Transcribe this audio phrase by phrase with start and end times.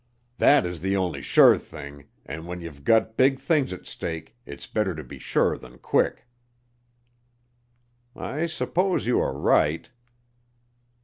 [0.39, 4.65] Thet is th' only sure thing, an' when ye've gut big things at stake it's
[4.65, 6.25] better ter be sure than quick."
[8.15, 9.91] "I suppose you are right."